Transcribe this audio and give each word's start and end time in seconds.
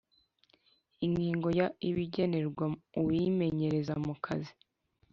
Ingingo 1.05 1.47
ya 1.59 1.67
Ibigenerwa 1.89 2.65
uwimenyereza 2.99 3.93
mu 4.05 4.13
kazi 4.25 4.53